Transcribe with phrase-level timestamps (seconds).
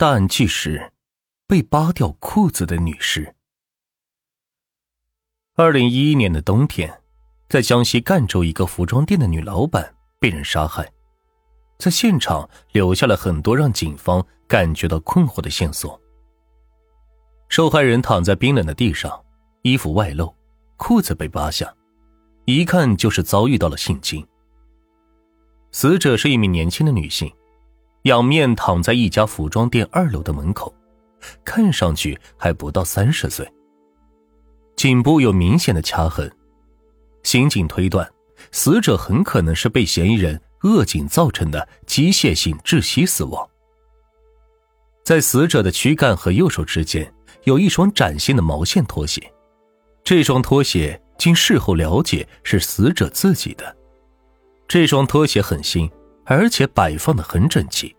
[0.00, 0.92] 大案纪实：
[1.48, 3.34] 被扒掉裤子的女士。
[5.56, 7.02] 二零一一年的冬天，
[7.48, 10.88] 在江西赣州一个服装店的女老板被人杀害，
[11.80, 16.00] 在现场留下了很多让警方感觉到困惑的线索。
[17.48, 19.20] 受害人躺在冰冷的地上，
[19.62, 20.32] 衣服外露，
[20.76, 21.74] 裤子被扒下，
[22.44, 24.24] 一看就是遭遇到了性侵。
[25.72, 27.28] 死者是一名年轻的女性。
[28.02, 30.74] 仰面躺在一家服装店二楼的门口，
[31.44, 33.46] 看上去还不到三十岁。
[34.76, 36.30] 颈部有明显的掐痕，
[37.24, 38.08] 刑警推断，
[38.52, 43.46] 死者很可能是被嫌疑人扼颈造成的机械性窒息死亡。
[45.04, 47.12] 在死者的躯干和右手之间
[47.44, 49.20] 有一双崭新的毛线拖鞋，
[50.04, 53.76] 这双拖鞋经事后了解是死者自己的，
[54.68, 55.90] 这双拖鞋很新。
[56.30, 57.96] 而且摆放的很整齐，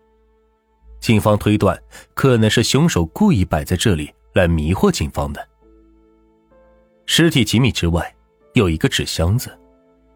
[1.00, 1.76] 警方推断
[2.14, 5.48] 可能是凶手故意摆在这里来迷惑警方的。
[7.06, 8.14] 尸体几米之外
[8.52, 9.50] 有一个纸箱子，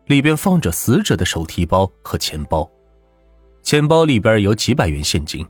[0.06, 2.70] 里边放着死者的手提包和钱包，
[3.64, 5.44] 钱包里边有几百元现金，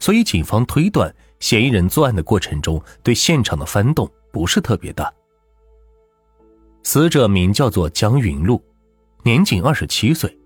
[0.00, 5.08] 所以警方推断嫌疑人作案的过程中对现场的翻动不是特别大。
[6.82, 8.60] 死者名叫做江云露，
[9.22, 10.36] 年仅二十七岁。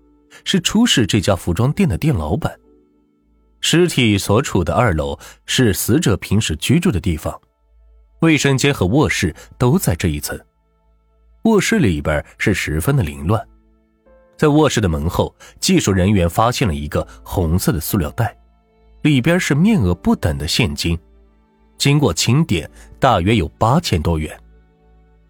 [0.43, 2.57] 是出事这家服装店的店老板，
[3.59, 7.39] 尸体所处的二楼是死者平时居住的地方，
[8.21, 10.39] 卫生间和卧室都在这一层。
[11.43, 13.45] 卧室里边是十分的凌乱，
[14.37, 18.37] 在卧室的门后，技术人员发现了一个红色的塑料袋，
[19.03, 20.97] 里边是面额不等的现金，
[21.77, 24.37] 经过清点，大约有八千多元。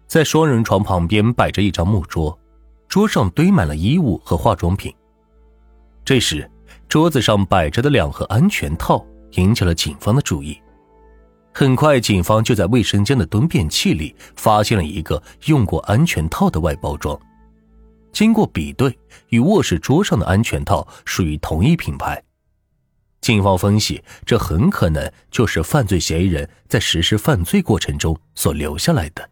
[0.06, 2.36] 在双人床旁边摆着一张木桌。
[2.88, 4.90] 桌上堆满了衣物和化妆品。
[6.08, 6.50] 这时，
[6.88, 10.58] 桌子上摆着的两盒安全套引起了警方的注意。
[11.52, 17.14] 很快，警方就在卫生间的蹲便器里发现了一个用过安全套的外包装。
[18.10, 22.24] 经过比对，与卧室桌上的安全套属于同一品牌。
[23.20, 29.28] 警方分析，这很可能就是犯罪嫌疑人在实施犯罪过程中所留下来的。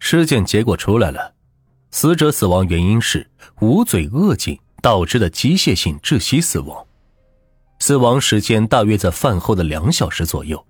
[0.00, 1.32] 尸检结果出来了。
[1.92, 3.30] 死者死亡原因是
[3.60, 6.86] 捂嘴扼颈导致的机械性窒息死亡，
[7.78, 10.62] 死亡时间大约在饭后的两小时左右，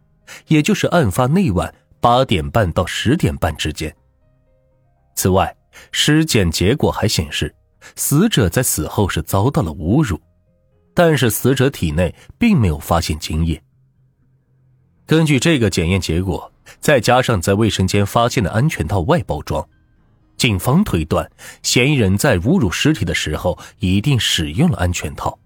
[0.46, 3.92] 也就是案发那晚八点半到十点半之间。
[5.16, 5.52] 此外，
[5.90, 7.52] 尸检结果还显示，
[7.96, 10.20] 死者在死后是遭到了侮辱，
[10.94, 13.60] 但是死者体内并没有发现精液。
[15.06, 19.68] 根据这个检验结果，再加上在卫生间发现的安全套外包装。
[20.44, 21.32] 警方推断，
[21.62, 25.38] 嫌疑人在侮辱尸体的时候一定使用了安全套。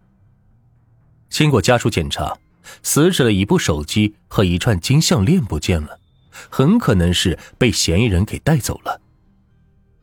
[1.30, 2.36] 经过家属检查，
[2.82, 6.00] 死者的一部手机和一串金项链不见了，
[6.50, 9.00] 很可能是被嫌疑人给带走了。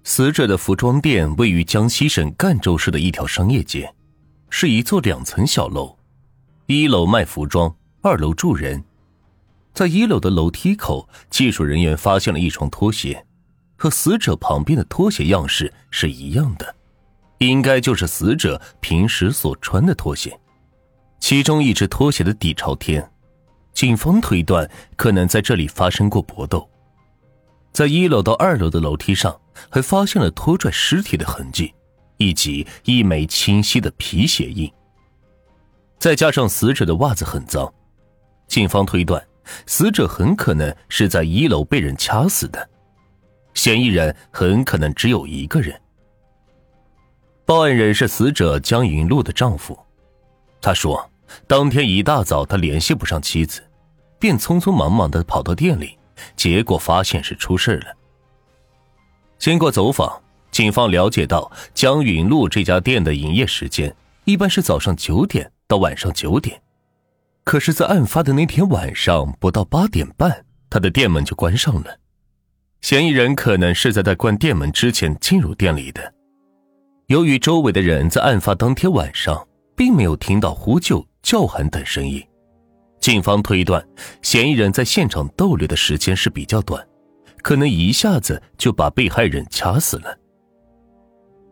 [0.06, 3.94] 死者的服装店位于江西省赣州市的一条商业街，
[4.50, 5.98] 是一座两层小楼，
[6.68, 8.82] 一楼卖服装，二楼住人。
[9.74, 13.25] 在一楼的楼梯口，技术人员发现了一双拖鞋。
[13.76, 16.76] 和死者旁边的拖鞋样式是一样的，
[17.40, 20.38] 应该就是死者平时所穿的拖鞋。
[21.20, 23.12] 其中一只拖鞋的底朝天，
[23.74, 26.70] 警方推断可能在这里发生过搏斗。
[27.72, 29.38] 在一楼到二楼的楼梯上，
[29.70, 31.74] 还发现了拖拽尸体的痕迹，
[32.18, 34.72] 以及一枚清晰的皮鞋印。
[35.98, 37.74] 再加上死者的袜子很脏，
[38.48, 39.22] 警方推断
[39.66, 42.70] 死者很可能是在一楼被人掐死的。
[43.56, 45.82] 嫌疑人很可能只有一个人。
[47.46, 49.78] 报案人是死者江云露的丈夫，
[50.62, 51.10] 他说，
[51.48, 53.64] 当天一大早他联系不上妻子，
[54.20, 55.98] 便匆匆忙忙的跑到店里，
[56.36, 57.88] 结果发现是出事了。
[59.38, 60.22] 经过走访，
[60.52, 66.62] 警方了解到江云露这家店的营业时间一般是早上九点到晚上九点，
[67.44, 72.00] 可是，在案发的那天晚上不到八点半，他的店门就关上了。
[72.86, 76.14] 嫌疑人可能是在他关店门之前进入店里的。
[77.08, 79.44] 由于周围的人在案发当天晚上
[79.76, 82.24] 并没有听到呼救、叫喊等声音，
[83.00, 83.84] 警方推断
[84.22, 86.88] 嫌疑人在现场逗留的时间是比较短，
[87.42, 90.16] 可能一下子就把被害人掐死了。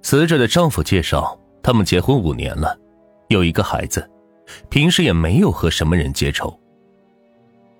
[0.03, 2.77] 死者的丈夫介绍，他们结婚五年了，
[3.29, 4.07] 有一个孩子，
[4.69, 6.55] 平时也没有和什么人结仇。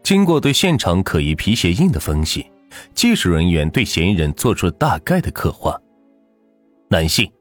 [0.01, 2.47] 经过对现场可疑皮鞋印的分析。
[2.93, 5.79] 技术人员对嫌疑人做出了大概的刻画：
[6.89, 7.31] 男性，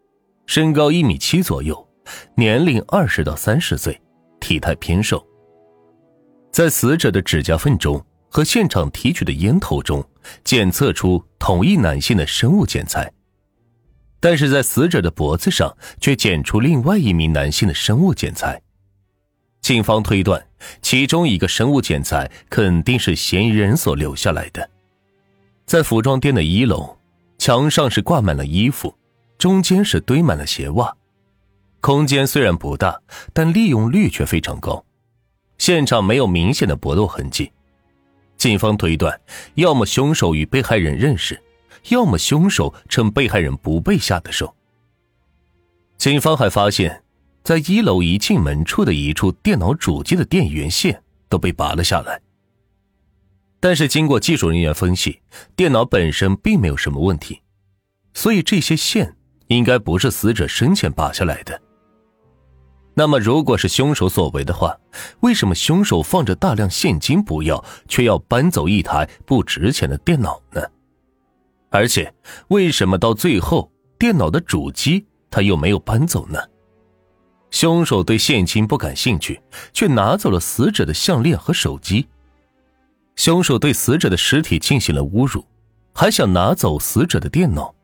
[0.46, 1.88] 身高一米七左右，
[2.37, 4.00] 年龄二十到三十岁，
[4.40, 5.25] 体态偏瘦。
[6.50, 10.05] 在死者的指甲缝中和现场提取的烟头中
[10.44, 13.11] 检测出同一男性的生物检材，
[14.20, 18.61] 但是在死者的脖子上却检出另外一名男性的生物检材。
[19.62, 20.44] 警方推断，
[20.82, 24.69] 其中一个生物检材肯定是嫌疑人所留下来的。
[25.67, 26.97] 在服装店的一楼，
[27.38, 28.94] 墙上是挂满了衣服，
[29.38, 30.94] 中间是堆满了鞋袜。
[31.81, 33.00] 空间虽然不大，
[33.32, 34.85] 但利用率却非常高。
[35.59, 37.50] 现场没有明显的搏斗痕迹，
[38.37, 39.19] 警方推断，
[39.55, 41.41] 要么凶手与被害人认识，
[41.88, 44.55] 要么凶手趁被害人不备下的手。
[45.97, 47.03] 警方还发现。
[47.44, 52.20] 在一楼一进门处的一处电脑主机的电源线都被拔了下来，
[53.62, 55.20] 但是经过技术人员分析，
[55.55, 57.41] 电脑本身并没有什么问题，
[58.12, 59.14] 所以这些线
[59.47, 61.62] 应该不是死者生前拔下来的。
[62.94, 64.76] 那么，如果是凶手所为的话，
[65.20, 70.61] 为什么凶手放着大量现金不要，却要搬走一台不值钱的电脑呢？
[71.70, 72.12] 而且，
[72.49, 76.41] 为什么到最后电脑的主机他又没有搬走呢？
[77.53, 79.41] 凶手对现金不感兴趣，
[79.73, 82.08] 却拿走了死者的项链和手机。
[83.17, 85.44] 凶手对死者的尸体进行了侮辱，
[85.94, 87.75] 还想拿走死者的电脑。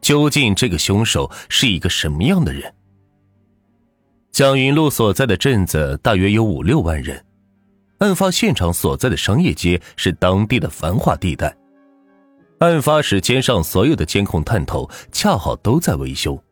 [0.00, 2.72] 究竟这个凶手是一个什么样的人？
[4.30, 7.24] 蒋云路所在的镇子大约有五六万人，
[7.98, 11.56] 案发现场所在的商业街是当地的繁华地带。
[12.58, 16.42] 案发时，街上所有的监控探头恰好都在维修。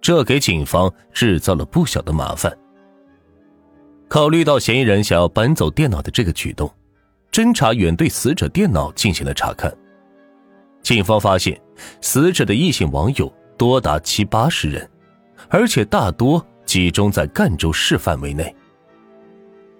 [0.00, 2.56] 这给警方制造了不小的麻烦。
[4.08, 6.72] 考虑到嫌疑人想要搬走电脑的这个举动，
[7.30, 9.72] 侦查员对死者电脑进行了查看。
[10.82, 11.60] 警方发现，
[12.00, 14.90] 死者的异性网友多达七八十人，
[15.48, 18.54] 而且大多集中在赣州市范围内。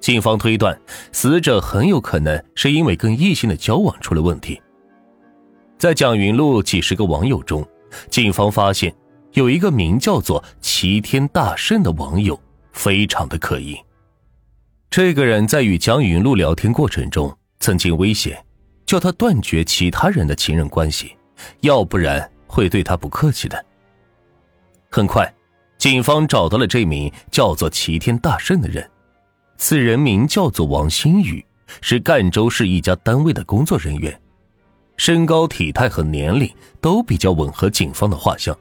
[0.00, 0.78] 警方推断，
[1.12, 4.60] 死者很有可能是因为跟异性的交往出了问题。
[5.78, 7.66] 在蒋云路几十个网友中，
[8.10, 8.94] 警方发现。
[9.34, 12.36] 有一个名叫做齐天大圣的网友，
[12.72, 13.78] 非常的可疑。
[14.90, 18.42] 这个人在与蒋云路聊天过程中，曾经威胁，
[18.86, 21.16] 叫他断绝其他人的情人关系，
[21.60, 23.64] 要不然会对他不客气的。
[24.90, 25.32] 很快，
[25.78, 28.90] 警方找到了这名叫做齐天大圣的人，
[29.56, 31.44] 此人名叫做王新宇，
[31.80, 34.20] 是赣州市一家单位的工作人员，
[34.96, 38.58] 身高、体态和年龄都比较吻合警方的画像。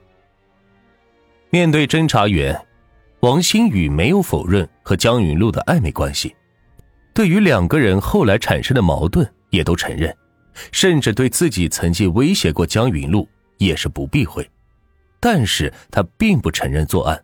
[1.50, 2.60] 面对侦查员，
[3.22, 6.36] 王新宇没有否认和江云路的暧昧关系，
[7.14, 10.16] 对于两个人后来产生的矛盾也都承认，
[10.72, 13.28] 甚至对自己曾经威胁过江云路
[13.58, 14.50] 也是不避讳，
[15.20, 17.22] 但是他并不承认作案，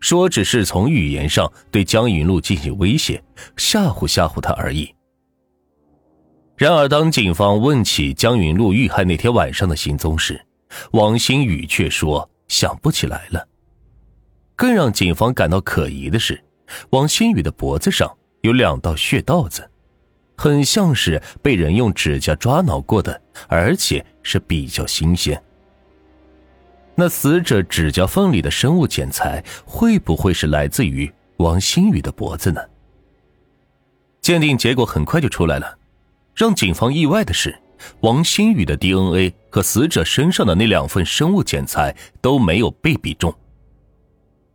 [0.00, 3.22] 说只是从语言上对江云路进行威胁，
[3.56, 4.92] 吓唬吓唬他而已。
[6.56, 10.44] 然而，当警方问起江云路遇害那天晚上的行踪时，
[10.90, 13.46] 王新宇却说想不起来了。
[14.56, 16.42] 更让警方感到可疑的是，
[16.90, 18.12] 王新宇的脖子上
[18.42, 19.68] 有两道血道子，
[20.36, 25.42] 很像是被人用指甲抓挠过的，而且是比较新鲜。
[26.94, 32.60] 那死者指甲缝里的生物检材会不会是来自于王新宇的脖子呢？
[34.20, 35.78] 鉴定结果很快就出来了，
[36.34, 37.56] 让警方意外的是，
[38.00, 43.32] 王新宇的 DNA 和死者身上的那两份生物检材都没有被比中。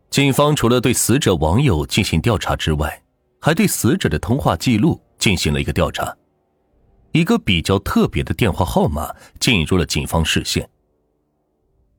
[0.10, 3.02] 警方除了对死者网友进行调查之外，
[3.43, 6.15] 还对死者的通话记录进行了一个调查。
[7.12, 10.67] 一个比较特别的电话号码进入了警方视线。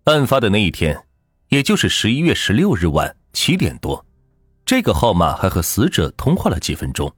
[0.05, 0.99] 案发的那一天，
[1.51, 4.03] 也就是十一月十六日晚七点多，
[4.65, 7.15] 这个号码还和死者通话了几分钟，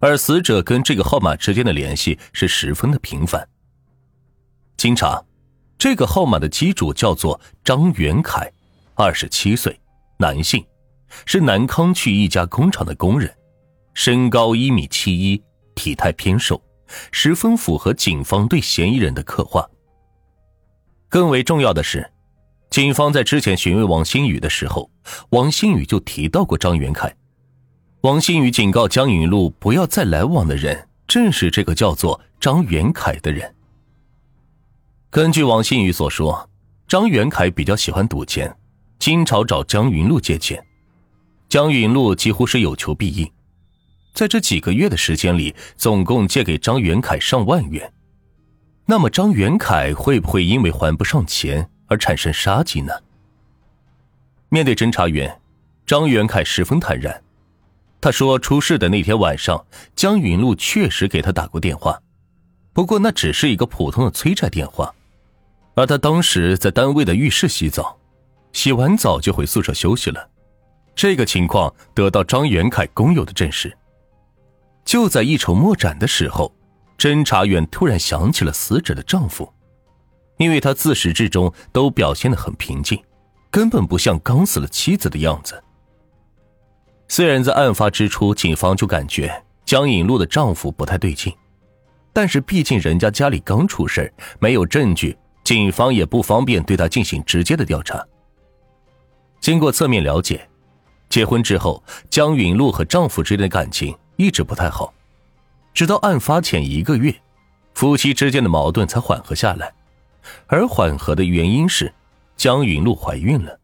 [0.00, 3.48] 而死者跟这个号码之间的联系是十分的频繁。
[4.76, 5.24] 经查，
[5.78, 8.52] 这个号码的机主叫做张元凯，
[8.96, 9.80] 二十七岁。
[10.18, 10.62] 男性，
[11.26, 13.32] 是南康区一家工厂的工人，
[13.94, 15.42] 身高一米七一，
[15.74, 16.62] 体态偏瘦，
[17.12, 19.68] 十分符合警方对嫌疑人的刻画。
[21.08, 22.10] 更为重要的是，
[22.70, 24.90] 警方在之前询问王新宇的时候，
[25.30, 27.14] 王新宇就提到过张元凯。
[28.02, 33.54] 王新宇警告江云路不要再来往的人，正是这个叫做张元凯的人。
[35.10, 36.48] 根据王新宇所说，
[36.86, 38.56] 张元凯比较喜欢赌钱。
[39.00, 40.62] 经常找江云路借钱，
[41.50, 43.28] 江云路几乎是有求必应，
[44.14, 47.92] 在这几个月的时间里，总共借给张元凯上万元。
[48.86, 52.92] 那么，张元凯会不会因为还不上钱而产生杀机呢？
[54.48, 55.40] 面对侦查员，
[55.84, 57.20] 张元凯十分坦然，
[58.00, 59.66] 他说出事的那天晚上，
[59.96, 62.00] 江云露确实给他打过电话，
[62.72, 64.94] 不过那只是一个普通的催债电话，
[65.74, 67.98] 而他当时在单位的浴室洗澡，
[68.52, 70.29] 洗完澡就回宿舍休息了。
[71.00, 73.74] 这个情况得到张元凯工友的证实。
[74.84, 76.54] 就在一筹莫展的时候，
[76.98, 79.50] 侦查员突然想起了死者的丈夫，
[80.36, 83.02] 因为他自始至终都表现得很平静，
[83.50, 85.64] 根本不像刚死了妻子的样子。
[87.08, 91.34] 虽然在案发之初，警方就感觉江引路的丈夫不太对劲，
[92.12, 98.06] 但是毕竟人家家里刚出事没有证据，警方也不方便对他进行直接的调查。
[99.40, 100.46] 经过侧面了解，
[101.10, 104.94] 结婚之后，江允露和丈夫之间的感情一直不太好，
[105.74, 107.14] 直到案发前一个月，
[107.74, 109.70] 夫妻之间的矛盾才缓和下来，
[110.46, 111.92] 而缓和的原因是
[112.36, 113.60] 江允露怀孕了，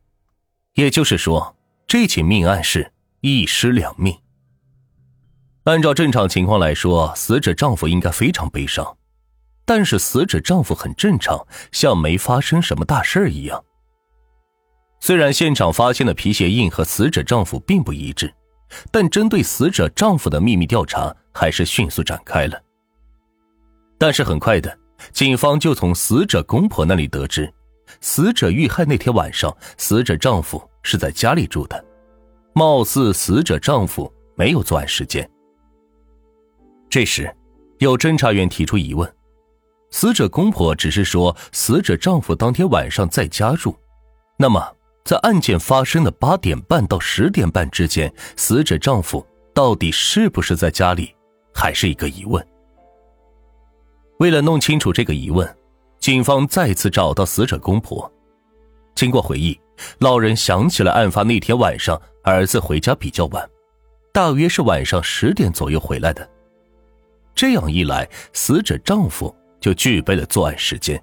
[0.75, 2.93] 也就是说，这起命案是。
[3.23, 4.17] 一尸两命。
[5.65, 8.97] 按照正常情况来说，死者丈夫应该非常悲伤，
[9.65, 13.65] 但是死者丈夫很正常，像没发生什么大事一样。
[15.07, 18.29] 虽然现场发现的皮鞋印和死者丈夫并不一致，
[18.91, 22.61] 但针对死者丈夫的秘密调查还是迅速展开了。
[23.99, 24.77] 但是很快的，
[25.13, 27.49] 警方就从死者公婆那里得知，
[28.01, 31.85] 死者遇害那天晚上，死者丈夫是在家里住的。
[32.53, 35.25] 貌似死者丈夫没有作案时间。
[36.91, 37.33] 这时，
[37.79, 39.09] 有侦查员提出疑问：
[39.93, 43.73] 死者公婆只是说死者丈夫当天晚上在家住，
[44.37, 44.61] 那么
[45.07, 51.15] 在案件发生的八点半到十点半之间，死者丈夫到底是不是在家里，
[51.55, 52.45] 还是一个疑问。
[54.19, 55.49] 为了弄清楚这个疑问，
[56.01, 58.13] 警方再次找到死者公婆，
[58.97, 59.57] 经过回忆，
[60.01, 61.99] 老人想起了案发那天晚上。
[62.25, 63.49] 儿子回家比较晚，
[64.13, 66.29] 大约是晚上十点左右回来的。
[67.37, 71.01] 这样一来，死者丈夫就具备了作案时间。